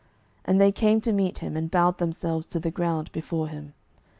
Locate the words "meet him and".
1.13-1.69